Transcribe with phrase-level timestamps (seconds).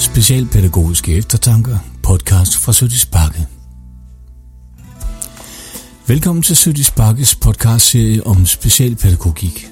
[0.00, 3.46] Specialpædagogiske eftertanker, podcast fra Sødis Bakke.
[6.06, 9.66] Velkommen til Sødis Bakkes podcastserie om specialpædagogik.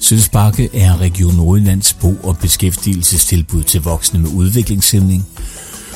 [0.00, 5.26] Sødis Bakke er Region Nordjyllands bo- og beskæftigelsestilbud til voksne med udviklingshæmning,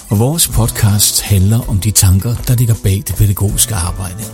[0.09, 4.25] og vores podcast handler om de tanker, der ligger bag det pædagogiske arbejde.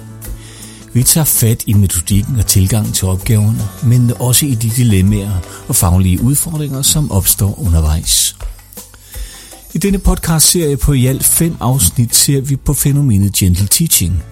[0.92, 5.76] Vi tager fat i metodikken og tilgangen til opgaverne, men også i de dilemmaer og
[5.76, 8.36] faglige udfordringer, som opstår undervejs.
[9.74, 14.22] I denne podcast-serie på i alt fem afsnit ser vi på fænomenet gentle teaching.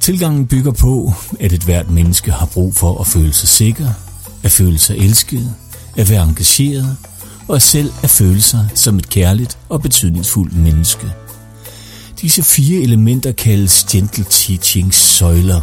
[0.00, 3.88] Tilgangen bygger på, at et hvert menneske har brug for at føle sig sikker,
[4.42, 5.54] at føle sig elsket,
[5.96, 6.96] at være engageret
[7.48, 11.06] og selv at føle sig som et kærligt og betydningsfuldt menneske.
[12.20, 15.60] Disse fire elementer kaldes gentle teachings søjler.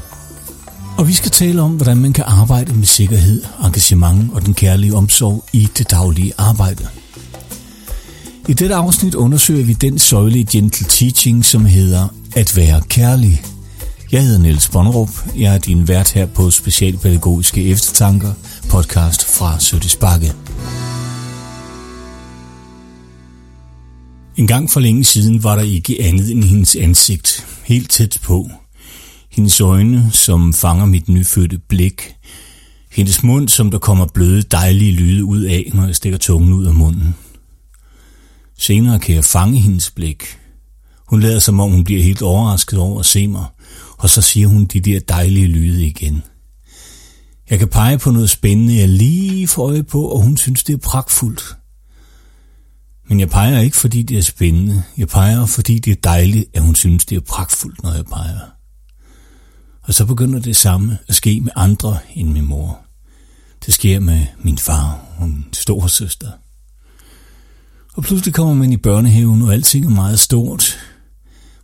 [0.98, 4.96] Og vi skal tale om, hvordan man kan arbejde med sikkerhed, engagement og den kærlige
[4.96, 6.88] omsorg i det daglige arbejde.
[8.50, 13.42] I dette afsnit undersøger vi den søjle i Gentle Teaching, som hedder At være kærlig.
[14.12, 15.10] Jeg hedder Niels Bonnerup.
[15.38, 18.34] Jeg er din vært her på Specialpædagogiske Eftertanker,
[18.70, 20.34] podcast fra Søttes Bakke.
[24.38, 28.50] En gang for længe siden var der ikke andet end hendes ansigt, helt tæt på.
[29.32, 32.16] Hendes øjne, som fanger mit nyfødte blik.
[32.92, 36.66] Hendes mund, som der kommer bløde, dejlige lyde ud af, når jeg stikker tungen ud
[36.66, 37.16] af munden.
[38.66, 40.40] Senere kan jeg fange hendes blik.
[41.08, 43.46] Hun lader som om hun bliver helt overrasket over at se mig,
[43.98, 46.24] og så siger hun de der dejlige lyde igen.
[47.50, 50.74] Jeg kan pege på noget spændende, jeg lige får øje på, og hun synes, det
[50.74, 51.56] er pragtfuldt.
[53.10, 54.84] Men jeg peger ikke, fordi det er spændende.
[54.98, 58.40] Jeg peger, fordi det er dejligt, at hun synes, det er pragtfuldt, når jeg peger.
[59.82, 62.80] Og så begynder det samme at ske med andre end min mor.
[63.66, 66.32] Det sker med min far og min storesøster.
[67.96, 70.78] Og pludselig kommer man i børnehaven, og alting er meget stort.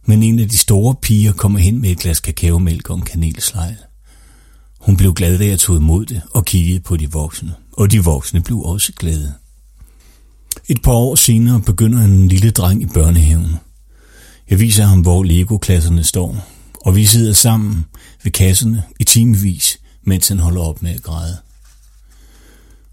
[0.05, 3.77] Men en af de store piger kommer hen med et glas kakaomælk og en kanelslejl.
[4.79, 7.53] Hun blev glad, da jeg tog imod det og kiggede på de voksne.
[7.73, 9.33] Og de voksne blev også glade.
[10.69, 13.55] Et par år senere begynder en lille dreng i børnehaven.
[14.49, 16.47] Jeg viser ham, hvor Lego-klasserne står,
[16.81, 17.85] og vi sidder sammen
[18.23, 21.37] ved kasserne i timevis, mens han holder op med at græde.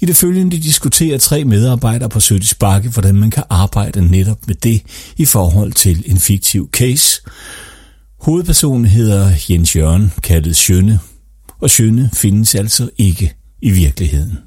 [0.01, 4.55] I det følgende diskuterer tre medarbejdere på Sødis Bakke, hvordan man kan arbejde netop med
[4.55, 4.83] det
[5.17, 7.23] i forhold til en fiktiv case.
[8.21, 11.01] Hovedpersonen hedder Jens Jørgen, kaldet Sjønne,
[11.61, 14.39] og Sjønne findes altså ikke i virkeligheden.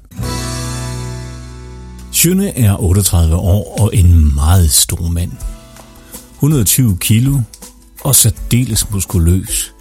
[2.12, 5.32] Sjønne er 38 år og en meget stor mand.
[6.34, 7.40] 120 kilo
[8.04, 9.72] og særdeles muskuløs.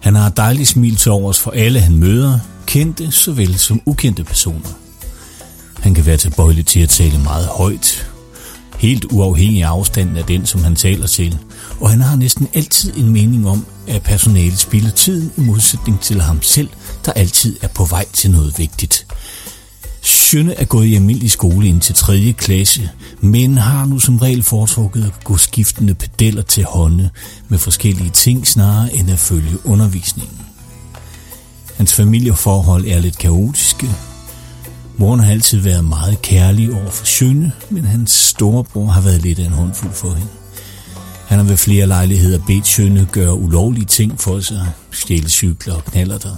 [0.00, 4.24] Han har et dejligt smil til overs for alle, han møder, kendte såvel som ukendte
[4.24, 4.83] personer.
[5.84, 8.10] Han kan være tilbøjelig til at tale meget højt,
[8.78, 11.38] helt uafhængig af afstanden af den, som han taler til,
[11.80, 16.20] og han har næsten altid en mening om, at personalet spilder tiden i modsætning til
[16.20, 16.68] ham selv,
[17.04, 19.06] der altid er på vej til noget vigtigt.
[20.02, 22.34] Sjønne er gået i almindelig skole ind til 3.
[22.38, 22.90] klasse,
[23.20, 27.10] men har nu som regel foretrukket at gå skiftende pedeller til hånde
[27.48, 30.38] med forskellige ting snarere end at følge undervisningen.
[31.76, 33.90] Hans familieforhold er lidt kaotiske.
[34.96, 39.38] Moren har altid været meget kærlig over for Sjønne, men hans storebror har været lidt
[39.38, 40.30] af en håndfuld for hende.
[41.26, 45.84] Han har ved flere lejligheder bedt Sjønne gøre ulovlige ting for sig, stjæle cykler og
[45.84, 46.36] knaller der,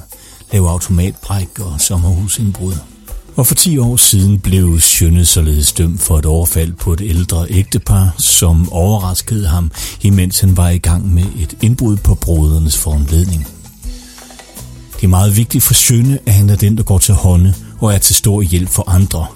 [0.53, 2.75] lave automatbræk og sommerhusindbrud.
[3.37, 7.47] Og for 10 år siden blev Sjønne således dømt for et overfald på et ældre
[7.50, 9.70] ægtepar, som overraskede ham,
[10.00, 13.47] imens han var i gang med et indbrud på brodernes foranledning.
[14.97, 17.94] Det er meget vigtigt for Sjønne, at han er den, der går til hånde og
[17.94, 19.26] er til stor hjælp for andre.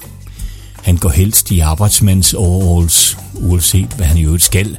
[0.83, 4.79] Han går helst i arbejdsmands overalls, uanset hvad han i øvrigt skal,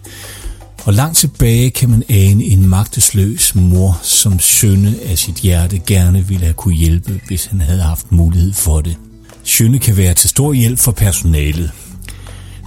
[0.86, 6.28] og langt tilbage kan man ane en magtesløs mor, som sønne af sit hjerte gerne
[6.28, 8.98] ville have kunne hjælpe, hvis han havde haft mulighed for det.
[9.44, 11.72] Sønne kan være til stor hjælp for personalet,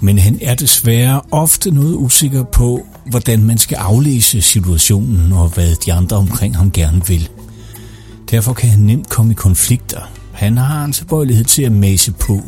[0.02, 5.74] men han er desværre ofte noget usikker på, hvordan man skal aflæse situationen og hvad
[5.86, 7.28] de andre omkring ham gerne vil.
[8.30, 10.00] Derfor kan han nemt komme i konflikter.
[10.34, 12.42] Han har en tilbøjelighed til at mase på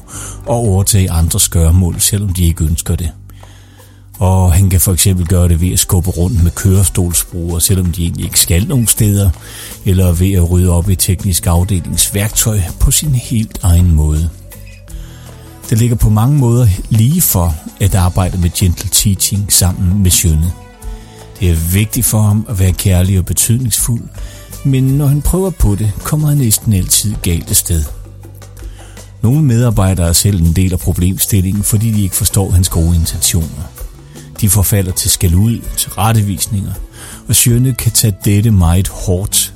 [0.46, 3.10] og overtage andres gørmål, selvom de ikke ønsker det.
[4.18, 8.02] Og han kan for eksempel gøre det ved at skubbe rundt med kørestolsbrugere, selvom de
[8.02, 9.30] egentlig ikke skal nogen steder,
[9.84, 14.30] eller ved at rydde op i teknisk afdelingsværktøj på sin helt egen måde.
[15.70, 20.52] Det ligger på mange måder lige for at arbejde med gentle teaching sammen med Sjønne.
[21.40, 24.02] Det er vigtigt for ham at være kærlig og betydningsfuld,
[24.64, 27.84] men når han prøver på det, kommer han næsten altid galt af sted.
[29.22, 33.72] Nogle medarbejdere er selv en del af problemstillingen, fordi de ikke forstår hans gode intentioner.
[34.40, 36.72] De forfalder til skældud, til rettevisninger,
[37.28, 39.54] og Sjønne kan tage dette meget hårdt.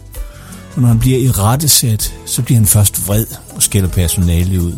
[0.75, 4.77] Og når han bliver i rettesat, så bliver han først vred og skælder personale ud.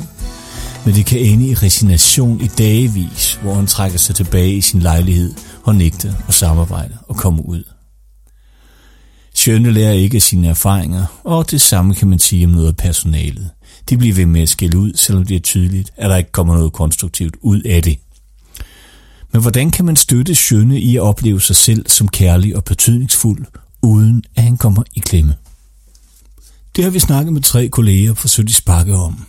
[0.85, 4.81] Men det kan ende i resignation i dagevis, hvor han trækker sig tilbage i sin
[4.81, 5.35] lejlighed
[5.65, 7.65] og nægter at samarbejde og komme ud.
[9.47, 12.77] Journaler lærer ikke af sine erfaringer, og det samme kan man sige om noget af
[12.77, 13.50] personalet.
[13.89, 16.55] De bliver ved med at skille ud, selvom det er tydeligt, at der ikke kommer
[16.55, 17.99] noget konstruktivt ud af det.
[19.33, 23.47] Men hvordan kan man støtte Sjønne i at opleve sig selv som kærlig og betydningsfuld,
[23.83, 25.35] uden at han kommer i klemme?
[26.77, 29.27] Det har vi snakket med tre kolleger fra Sødt Sparke om.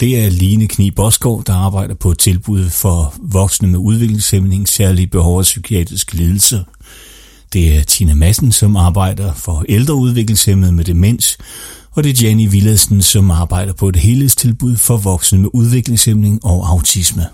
[0.00, 5.06] Det er Line Kni Boskov, der arbejder på et tilbud for voksne med udviklingshæmning, særlige
[5.06, 6.62] behov og psykiatriske lidelser.
[7.52, 11.38] Det er Tina Madsen, som arbejder for ældre udviklingshemmede med demens,
[11.90, 16.70] og det er Jenny Villadsen, som arbejder på et helhedstilbud for voksne med udviklingshæmning og
[16.70, 17.26] autisme.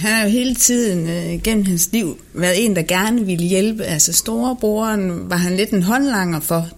[0.00, 3.84] han har jo hele tiden øh, gennem hans liv været en, der gerne ville hjælpe.
[3.84, 6.68] Altså storebroren var han lidt en håndlanger for.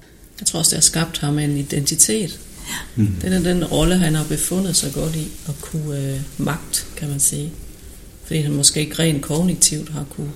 [0.41, 2.41] Jeg tror også, det har skabt ham en identitet.
[2.97, 3.09] Mm.
[3.23, 7.09] Det er den rolle, han har befundet sig godt i, at kunne øh, magt, kan
[7.09, 7.53] man sige.
[8.27, 10.31] Fordi han måske ikke rent kognitivt har kunne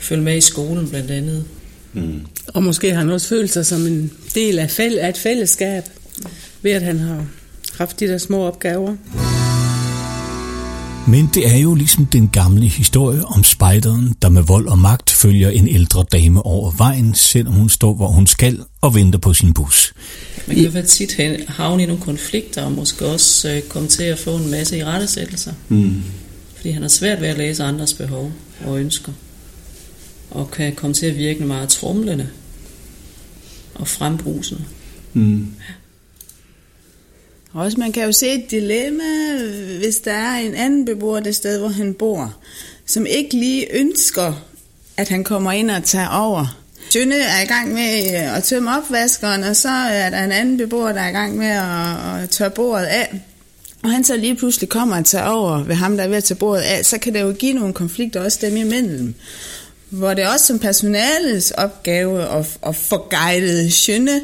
[0.00, 1.44] følge med i skolen blandt andet.
[1.92, 2.20] Mm.
[2.48, 5.84] Og måske har han også følt sig som en del af, fæll- af et fællesskab,
[6.62, 7.24] ved at han har
[7.78, 8.96] haft de der små opgaver.
[11.08, 15.10] Men det er jo ligesom den gamle historie om spejderen, der med vold og magt
[15.10, 19.34] følger en ældre dame over vejen, selvom hun står, hvor hun skal og venter på
[19.34, 19.94] sin bus.
[20.46, 21.16] Man kan vel tit
[21.48, 24.84] havne i nogle konflikter og måske også øh, komme til at få en masse i
[24.84, 25.52] rettesættelser.
[25.68, 26.02] Mm.
[26.56, 28.32] Fordi han har svært ved at læse andres behov
[28.64, 29.12] og ønsker.
[30.30, 32.28] Og kan komme til at virke meget trumlende
[33.74, 34.64] og frembrusende.
[35.12, 35.40] Mm.
[35.40, 35.74] Ja.
[37.52, 39.04] Også man kan jo se et dilemma,
[39.78, 42.34] hvis der er en anden beboer det sted, hvor han bor,
[42.86, 44.46] som ikke lige ønsker,
[44.96, 46.65] at han kommer ind og tager over.
[46.96, 50.56] Tønne er i gang med øh, at tømme opvaskeren, og så er der en anden
[50.56, 53.20] beboer, der er i gang med at, at tørre bordet af.
[53.82, 56.24] Og han så lige pludselig kommer og tager over ved ham, der er ved at
[56.24, 59.14] tage bordet af, så kan det jo give nogle konflikter også dem imellem.
[59.90, 64.20] Hvor det er også som personalets opgave at, at få guidet Sjønne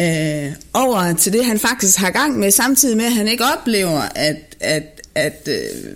[0.00, 4.00] øh, over til det, han faktisk har gang med, samtidig med, at han ikke oplever,
[4.14, 5.94] at, at, at øh,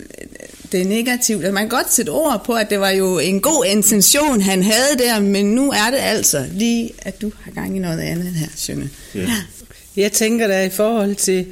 [0.71, 1.45] det er negativt.
[1.45, 4.63] At man kan godt sætte ord på, at det var jo en god intention, han
[4.63, 8.33] havde der, men nu er det altså lige, at du har gang i noget andet
[8.33, 8.89] her, Sjønne.
[9.15, 9.19] Ja.
[9.19, 9.35] ja.
[9.95, 11.45] Jeg tænker da i forhold til,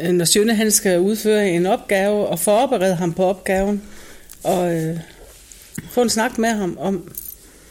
[0.00, 3.82] øh, når Sjønne han skal udføre en opgave, og forberede ham på opgaven,
[4.42, 4.98] og øh,
[5.90, 7.12] få en snak med ham om,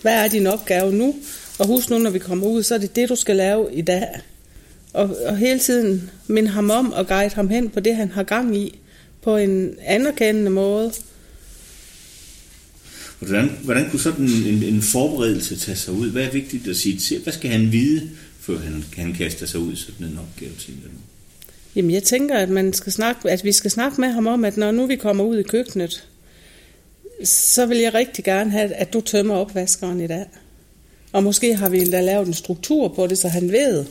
[0.02, 1.16] hvad er din opgave nu,
[1.60, 3.82] og husk nu, når vi kommer ud, så er det det, du skal lave i
[3.82, 4.08] dag.
[4.94, 8.24] Og, og hele tiden minde ham om og guide ham hen på det, han har
[8.24, 8.80] gang i,
[9.27, 10.93] på en anerkendende måde.
[13.19, 16.12] Hvordan, hvordan kunne sådan en, en forberedelse tage sig ud?
[16.12, 17.24] Hvad er vigtigt at sige til?
[17.24, 20.84] Hvad skal han vide, før han, han kaster sig ud i sådan en opgave, tænker
[20.84, 20.98] du?
[21.75, 24.57] Jamen, jeg tænker, at, man skal snakke, at vi skal snakke med ham om, at
[24.57, 26.07] når nu vi kommer ud i køkkenet,
[27.24, 30.25] så vil jeg rigtig gerne have, at du tømmer opvaskeren i dag.
[31.12, 33.86] Og måske har vi endda lavet en struktur på det, så han ved,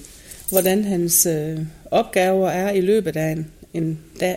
[0.50, 1.58] hvordan hans øh,
[1.90, 4.36] opgaver er i løbet af en, en dag.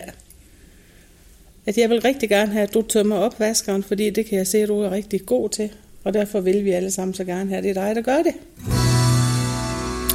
[1.66, 4.58] At jeg vil rigtig gerne have, at du tømmer opvaskeren, fordi det kan jeg se,
[4.58, 5.68] at du er rigtig god til.
[6.04, 8.22] Og derfor vil vi alle sammen så gerne have, at det er dig, der gør
[8.22, 8.32] det.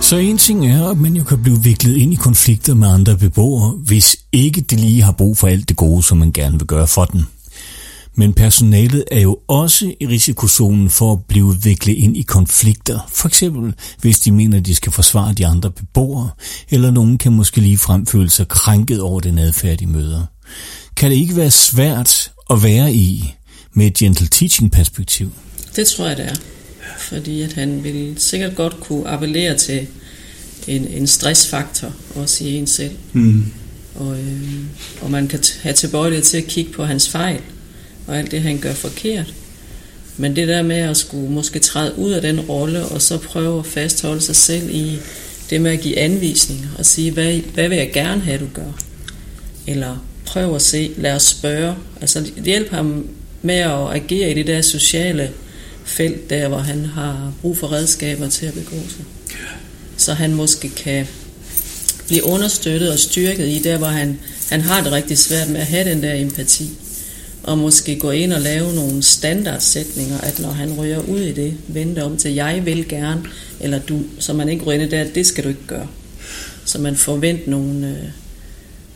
[0.01, 3.17] Så en ting er, at man jo kan blive viklet ind i konflikter med andre
[3.17, 6.67] beboere, hvis ikke de lige har brug for alt det gode, som man gerne vil
[6.67, 7.25] gøre for den.
[8.17, 13.27] Men personalet er jo også i risikozonen for at blive viklet ind i konflikter, for
[13.27, 16.29] eksempel hvis de mener, at de skal forsvare de andre beboere,
[16.69, 20.25] eller nogen kan måske lige fremføle sig krænket over den adfærd, de møder.
[20.95, 23.33] Kan det ikke være svært at være i
[23.73, 25.31] med et gentle teaching perspektiv?
[25.75, 26.35] Det tror jeg, det er.
[26.97, 29.87] Fordi at han vil sikkert godt kunne appellere til
[30.67, 32.95] en, en stressfaktor, også i en selv.
[33.13, 33.45] Mm.
[33.95, 34.63] Og, øh,
[35.01, 37.41] og man kan have tilbøjelighed til at kigge på hans fejl,
[38.07, 39.33] og alt det, han gør forkert.
[40.17, 43.59] Men det der med at skulle måske træde ud af den rolle, og så prøve
[43.59, 44.97] at fastholde sig selv i
[45.49, 48.71] det med at give anvisninger, og sige, hvad, hvad vil jeg gerne have, du gør?
[49.67, 51.75] Eller prøv at se, lad os spørge.
[52.01, 53.08] Altså hjælp ham
[53.41, 55.32] med at agere i det der sociale
[55.86, 59.05] felt, der hvor han har brug for redskaber til at begå sig.
[59.98, 61.08] Så han måske kan
[62.08, 65.67] blive understøttet og styrket i der, hvor han, han har det rigtig svært med at
[65.67, 66.70] have den der empati.
[67.44, 71.58] Og måske gå ind og lave nogle standardsætninger, at når han ryger ud i det,
[71.67, 73.24] vente om til, jeg vil gerne,
[73.60, 75.88] eller du, så man ikke ryger der, det skal du ikke gøre.
[76.65, 78.25] Så man forventer nogle, øh,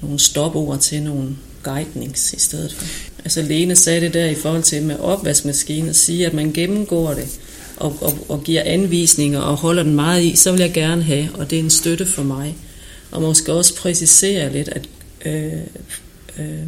[0.02, 2.86] nogle stopord til nogle guidnings i stedet for.
[3.24, 7.14] Altså Lene sagde det der i forhold til med opvaskemaskinen, at sige, at man gennemgår
[7.14, 7.40] det
[7.78, 11.30] og, og, og giver anvisninger og holder den meget i, så vil jeg gerne have,
[11.34, 12.56] og det er en støtte for mig.
[13.12, 14.90] Og måske også præcisere lidt, at,
[15.26, 15.54] øh,
[16.40, 16.68] øh,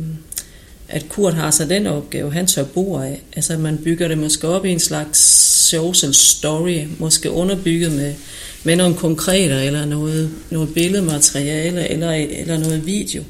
[0.91, 3.21] at Kurt har så den opgave, han tør bo af.
[3.35, 5.19] Altså man bygger det måske op i en slags
[5.69, 8.13] social story, måske underbygget med,
[8.63, 13.23] med nogle konkreter, eller noget, noget billedmateriale, eller, eller noget video,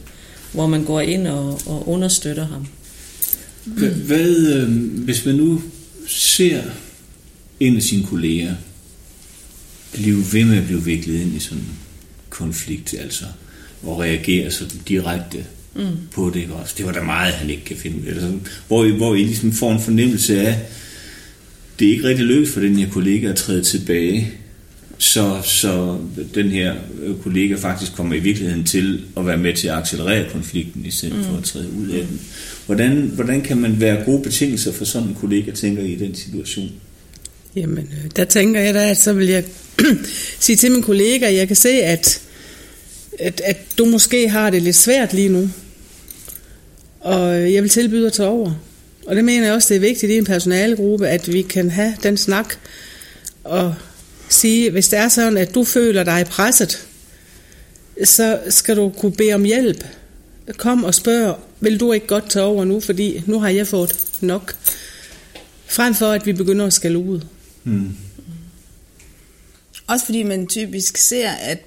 [0.54, 2.68] hvor man går ind og, og understøtter ham.
[4.06, 4.70] Hvad, øh,
[5.04, 5.62] hvis man nu
[6.08, 6.62] ser
[7.60, 8.56] en af sine kolleger
[9.94, 11.80] blive ved med at blive viklet ind i sådan en
[12.30, 13.26] konflikt, altså,
[13.84, 15.88] og reagere sådan direkte mm.
[16.12, 16.74] på det også.
[16.78, 18.12] Det var der meget, han ikke kan finde ud af.
[18.12, 18.32] Altså,
[18.68, 20.60] hvor, hvor I ligesom får en fornemmelse af,
[21.80, 24.34] det er ikke rigtig lykkes for den her kollega at træde tilbage
[25.02, 25.98] så, så
[26.36, 30.30] den her øh, kollega faktisk kommer i virkeligheden til at være med til at accelerere
[30.32, 31.24] konflikten, i stedet mm.
[31.24, 32.22] for at træde ud af den.
[32.66, 36.16] Hvordan, hvordan kan man være gode betingelser for sådan en kollega, tænker I, i den
[36.16, 36.72] situation?
[37.56, 39.44] Jamen, øh, der tænker jeg da, at så vil jeg
[40.40, 42.22] sige til min kollega, at jeg kan se, at,
[43.22, 45.50] at, at du måske har det lidt svært lige nu.
[47.00, 48.54] Og øh, jeg vil tilbyde at tage over.
[49.08, 51.94] Og det mener jeg også, det er vigtigt i en personalegruppe, at vi kan have
[52.04, 52.56] den snak
[53.44, 53.76] og
[54.30, 56.88] sige, hvis det er sådan, at du føler dig presset,
[58.04, 59.86] så skal du kunne bede om hjælp.
[60.58, 63.96] Kom og spørg, vil du ikke godt tage over nu, fordi nu har jeg fået
[64.22, 64.56] nok.
[65.66, 67.22] Frem for, at vi begynder at skælde ud.
[67.64, 67.96] Hmm.
[69.88, 71.60] Også fordi man typisk ser, at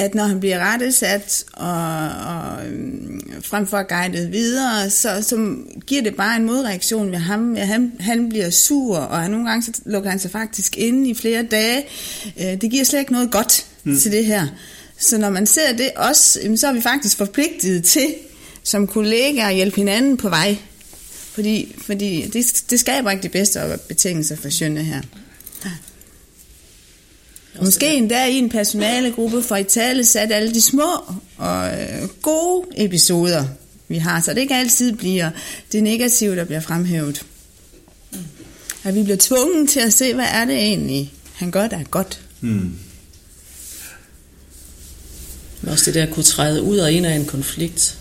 [0.00, 6.02] at når han bliver rettesat og, og øhm, frem for guidet videre, så, så giver
[6.02, 7.56] det bare en modreaktion med ham.
[7.56, 11.14] Ja, han, han bliver sur, og nogle gange så lukker han sig faktisk inde i
[11.14, 11.84] flere dage.
[12.40, 13.98] Øh, det giver slet ikke noget godt mm.
[13.98, 14.46] til det her.
[14.98, 18.14] Så når man ser det også, så er vi faktisk forpligtet til
[18.62, 20.56] som kollegaer at hjælpe hinanden på vej.
[21.32, 25.00] Fordi, fordi det, det skaber ikke de bedste betingelser for Sjønne her.
[27.62, 31.04] Måske endda i en personalegruppe for i tale sat alle de små
[31.36, 33.44] og øh, gode episoder,
[33.88, 35.30] vi har, så det ikke altid bliver
[35.72, 37.22] det negative, der bliver fremhævet.
[38.84, 41.84] At vi bliver tvunget til at se, hvad er det egentlig, han gør, der er
[41.84, 42.20] godt.
[42.40, 42.78] Hmm.
[45.66, 47.98] Også det der at kunne træde ud og ind af en konflikt.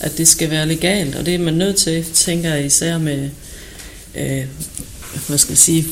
[0.00, 3.30] At det skal være legalt, og det er man nødt til, tænker jeg især med,
[4.14, 4.46] øh,
[5.28, 5.86] hvad skal jeg sige,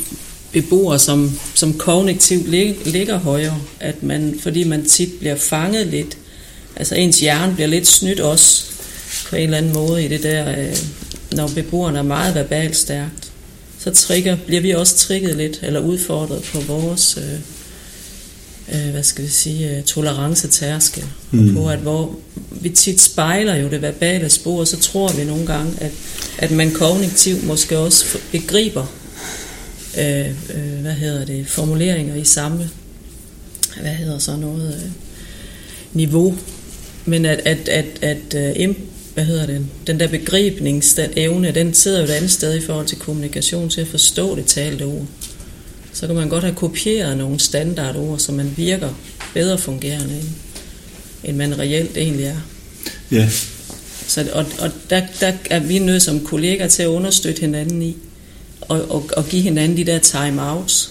[0.54, 2.49] beboere, som, som kognitivt
[2.87, 6.16] ligger højere, at man, fordi man tit bliver fanget lidt,
[6.76, 8.64] altså ens hjerne bliver lidt snydt også
[9.30, 10.76] på en eller anden måde i det der, øh,
[11.32, 13.32] når beboerne er meget verbalt stærkt,
[13.78, 19.25] så trigger, bliver vi også trigget lidt, eller udfordret på vores, øh, øh, hvad skal
[19.25, 21.54] vi sige, øh, tolerancetærskel, mm.
[21.54, 22.16] på at hvor,
[22.50, 25.90] vi tit spejler jo det verbale spor, så tror vi nogle gange, at,
[26.38, 28.87] at man kognitivt måske også begriber,
[29.98, 32.70] øh, øh, hvad hedder det, formuleringer i samme,
[33.80, 34.90] hvad hedder så noget, øh,
[35.92, 36.34] niveau.
[37.04, 38.74] Men at, at, at, at øh,
[39.14, 42.98] hvad hedder det, den der begribningsevne, den sidder jo et andet sted i forhold til
[42.98, 45.06] kommunikation, til at forstå det talte ord.
[45.92, 48.90] Så kan man godt have kopieret nogle standardord, så man virker
[49.34, 50.28] bedre fungerende, end,
[51.24, 52.40] end man reelt egentlig er.
[53.10, 53.28] Ja.
[54.06, 57.96] Så, og og der, der er vi nødt som kolleger til at understøtte hinanden i,
[58.68, 60.90] og, og, og give hinanden de der time-outs,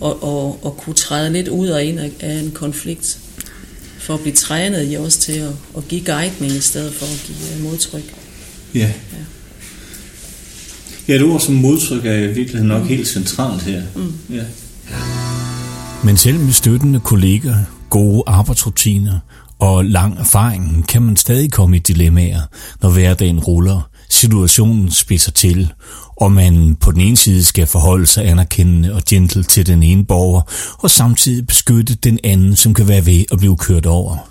[0.00, 3.18] og, og, og kunne træde lidt ud og ind af, en konflikt
[3.98, 7.22] for at blive trænet i os til at, at give guidning i stedet for at
[7.26, 8.14] give øh, modtryk.
[8.74, 8.80] Ja.
[8.80, 8.88] ja.
[11.08, 12.88] Ja, et ord som modtryk er i virkeligheden nok mm.
[12.88, 13.82] helt centralt her.
[13.96, 14.12] Mm.
[14.30, 14.42] Ja.
[16.04, 17.56] Men selv med støttende kolleger,
[17.90, 19.18] gode arbejdsrutiner
[19.58, 22.40] og lang erfaring, kan man stadig komme i dilemmaer,
[22.82, 25.72] når hverdagen ruller, situationen spidser til,
[26.16, 30.04] og man på den ene side skal forholde sig anerkendende og gentle til den ene
[30.04, 30.40] borger,
[30.78, 34.30] og samtidig beskytte den anden, som kan være ved at blive kørt over.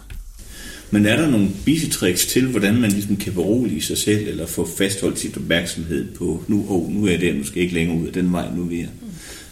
[0.91, 4.70] Men er der nogle bisetricks til, hvordan man ligesom kan berolige sig selv, eller få
[4.77, 7.98] fastholdt sit opmærksomhed på, nu, oh, nu er jeg der, nu skal jeg ikke længere
[7.98, 8.86] ud af den vej, nu er vi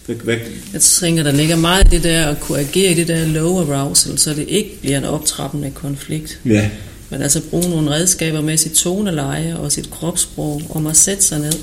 [0.05, 0.37] hvad, hvad?
[0.73, 4.17] Jeg tænker, der ligger meget det der at kunne agere i det der low arousal,
[4.17, 6.39] så det ikke bliver en optrappende konflikt.
[6.45, 6.69] Ja.
[7.13, 11.39] Men altså bruge nogle redskaber med sit toneleje og sit kropssprog, om at sætte sig
[11.39, 11.53] ned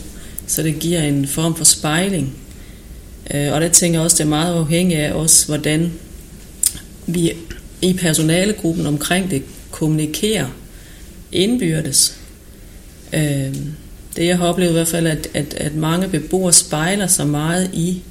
[0.51, 2.35] så det giver en form for spejling.
[3.35, 5.93] Øh, og der tænker jeg også, det er meget afhængigt af os, hvordan
[7.07, 7.33] vi
[7.83, 10.47] i personalegruppen omkring det kommunikerer
[11.33, 12.19] indbyrdes.
[13.13, 13.55] Øh,
[14.17, 17.71] det jeg har oplevet i hvert fald, at, at, at mange beboere spejler sig meget
[17.73, 18.03] i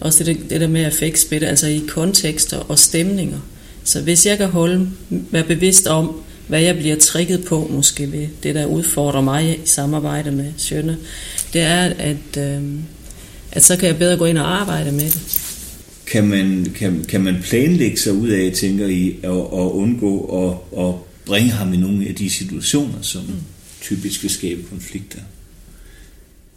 [0.00, 3.38] også det, det der med affektspil, altså i kontekster og stemninger.
[3.84, 8.28] Så hvis jeg kan holde, være bevidst om, hvad jeg bliver trigget på, måske ved
[8.42, 10.98] det, der udfordrer mig i samarbejde med Sjønne,
[11.52, 12.62] det er, at, øh,
[13.52, 15.42] at så kan jeg bedre gå ind og arbejde med det.
[16.06, 20.84] Kan man, kan, kan man planlægge sig ud af, tænker I, at, at undgå at,
[20.84, 20.94] at
[21.26, 23.34] bringe ham i nogle af de situationer, som mm.
[23.80, 25.18] typisk vil skabe konflikter?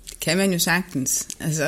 [0.09, 1.27] Det kan man jo sagtens.
[1.39, 1.67] Altså,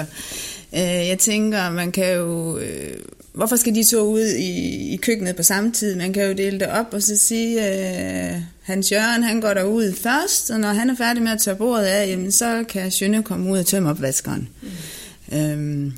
[0.73, 2.57] øh, jeg tænker, man kan jo...
[2.57, 2.97] Øh,
[3.33, 5.95] hvorfor skal de to ud i, i køkkenet på samme tid?
[5.95, 9.93] Man kan jo dele det op og så sige, øh, Hans Jørgen han går derud
[9.93, 13.23] først, og når han er færdig med at tørre bordet af, jamen, så kan Sjønne
[13.23, 14.49] komme ud og tømme opvaskeren.
[14.61, 15.37] Mm.
[15.37, 15.93] Øhm,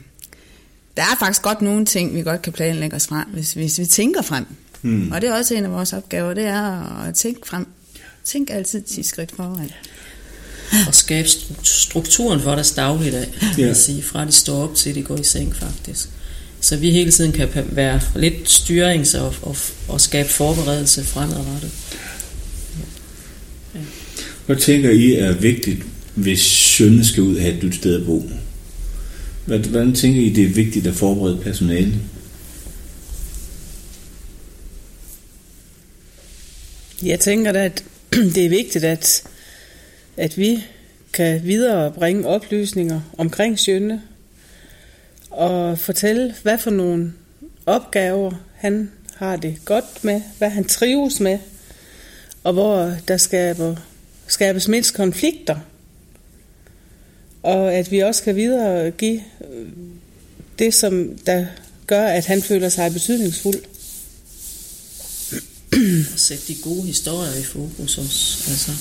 [0.97, 3.85] der er faktisk godt nogle ting, vi godt kan planlægge os frem, hvis, hvis vi
[3.85, 4.45] tænker frem.
[4.81, 5.11] Mm.
[5.11, 7.67] Og det er også en af vores opgaver, det er at tænke frem.
[8.25, 9.71] Tænk altid 10 skridt foran.
[10.87, 11.27] Og skabe
[11.63, 13.73] strukturen for deres dagligdag, ja.
[13.73, 16.09] sige, fra de står op til de går i seng faktisk.
[16.63, 19.55] Så vi hele tiden kan være lidt styrings- og, og,
[19.87, 21.71] og skabe forberedelse fremadrettet.
[23.75, 23.79] Ja.
[24.45, 25.83] Hvad tænker I er vigtigt,
[26.15, 28.29] hvis sønne skal ud af et nyt sted at bo?
[29.45, 31.99] Hvordan tænker I, det er vigtigt at forberede personale?
[37.03, 37.83] Jeg tænker da, at
[38.35, 39.23] det er vigtigt, at,
[40.17, 40.63] at vi
[41.13, 44.01] kan videre bringe oplysninger omkring Sjønne,
[45.33, 47.13] og fortælle, hvad for nogle
[47.65, 51.39] opgaver han har det godt med, hvad han trives med,
[52.43, 53.75] og hvor der skaber,
[54.27, 55.55] skabes mindst konflikter.
[57.43, 59.21] Og at vi også kan videre give
[60.59, 61.45] det, som der
[61.87, 63.59] gør, at han føler sig betydningsfuld.
[66.13, 68.49] Og sætte de gode historier i fokus også.
[68.49, 68.71] Altså,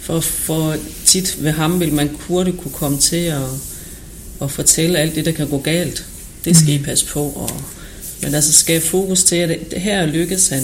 [0.00, 3.42] for, for tit ved ham vil man hurtigt kunne komme til at
[4.42, 6.06] at fortælle alt det, der kan gå galt.
[6.44, 6.84] Det skal I mm.
[6.84, 7.20] passe på.
[7.20, 7.50] Og,
[8.22, 10.62] men altså skal fokus til, at det, her lykkes han,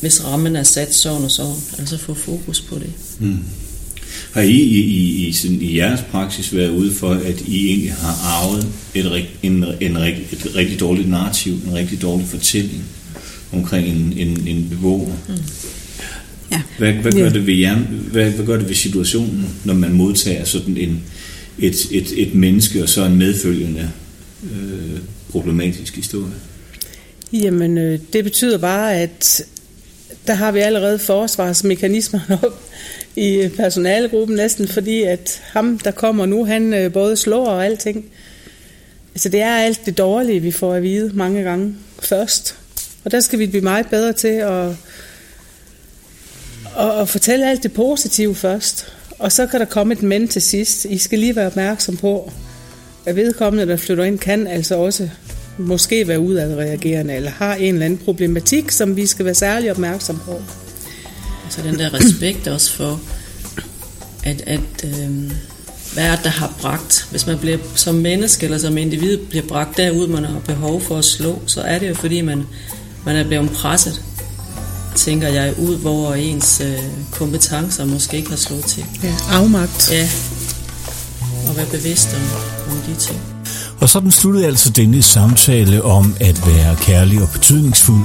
[0.00, 1.56] hvis rammen er sat sådan og sådan.
[1.78, 2.90] Altså få fokus på det.
[3.18, 3.38] Mm.
[4.32, 8.18] Har I i, i, i, i jeres praksis været ude for, at I egentlig har
[8.24, 12.84] arvet et, en, en, et rigtig dårligt narrativ, en rigtig dårlig fortælling
[13.52, 15.16] omkring en, en, en beboer?
[15.28, 15.34] Mm.
[16.52, 16.62] Ja.
[16.78, 17.76] Hvad, hvad, gør det ved jer,
[18.12, 21.02] hvad, hvad gør det ved situationen, når man modtager sådan en,
[21.58, 23.90] et, et, et menneske og så en medfølgende
[24.44, 24.98] øh,
[25.30, 26.34] problematisk historie?
[27.32, 29.42] Jamen, øh, det betyder bare, at
[30.26, 32.62] der har vi allerede forsvarsmekanismer op
[33.16, 37.64] i øh, personalegruppen næsten, fordi at ham, der kommer nu, han øh, både slår og
[37.64, 38.04] alting.
[39.14, 42.56] Altså det er alt det dårlige, vi får at vide mange gange først.
[43.04, 44.68] Og der skal vi blive meget bedre til at,
[46.78, 48.92] at, at fortælle alt det positive først.
[49.18, 50.84] Og så kan der komme et men til sidst.
[50.84, 52.32] I skal lige være opmærksom på,
[53.06, 55.08] at vedkommende, der flytter ind, kan altså også
[55.58, 60.18] måske være udadreagerende, eller har en eller anden problematik, som vi skal være særlig opmærksom
[60.24, 60.42] på.
[61.50, 63.00] Så den der respekt også for,
[64.24, 65.32] at, at øh,
[65.92, 69.46] hvad er det, der har bragt, hvis man bliver som menneske eller som individ bliver
[69.46, 72.42] bragt derud, man har behov for at slå, så er det jo fordi, man,
[73.06, 74.02] man er blevet presset,
[74.98, 76.78] tænker jeg, ud, hvor ens øh,
[77.10, 78.84] kompetencer måske ikke har slået til.
[79.02, 79.90] Ja, afmagt.
[79.92, 80.08] Ja,
[81.48, 82.22] og være bevidst om,
[82.72, 83.20] om de ting.
[83.80, 88.02] Og sådan sluttede altså denne samtale om at være kærlig og betydningsfuld,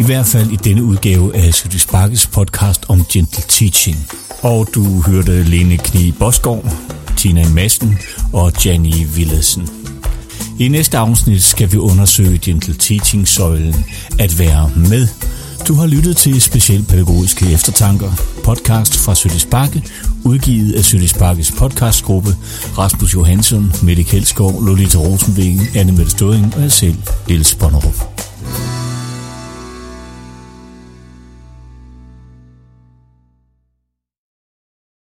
[0.00, 4.08] i hvert fald i denne udgave af Sydis Bakkes podcast om Gentle Teaching.
[4.42, 6.76] Og du hørte Lene Knie Bosgaard,
[7.16, 7.98] Tina Madsen
[8.32, 9.68] og Janni Willesen.
[10.58, 13.84] I næste afsnit skal vi undersøge Gentle Teaching-søjlen
[14.18, 15.08] at være med.
[15.68, 18.10] Du har lyttet til Specialpædagogiske Eftertanker,
[18.44, 19.82] podcast fra Sødis Bakke,
[20.24, 22.30] udgivet af Sødis Bakkes podcastgruppe,
[22.78, 26.96] Rasmus Johansson, Mette Kjeldskov, Lolita Rosenvingen, Anne Mette Støding og jeg selv,
[27.28, 28.27] Niels Bonnerup.